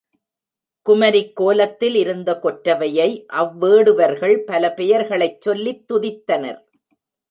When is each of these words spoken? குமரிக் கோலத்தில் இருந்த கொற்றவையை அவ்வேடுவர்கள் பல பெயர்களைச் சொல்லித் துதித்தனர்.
குமரிக் 0.85 1.33
கோலத்தில் 1.33 1.95
இருந்த 1.95 2.39
கொற்றவையை 2.43 3.09
அவ்வேடுவர்கள் 3.33 4.37
பல 4.43 4.73
பெயர்களைச் 4.73 5.41
சொல்லித் 5.41 5.85
துதித்தனர். 5.93 6.61